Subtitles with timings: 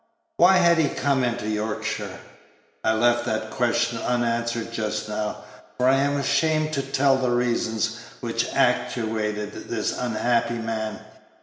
[0.37, 2.17] Why had he come into Yorkshire?
[2.83, 5.43] I left that question unanswered just now,
[5.77, 11.01] for I am ashamed to tell the reasons which actuated this unhappy man.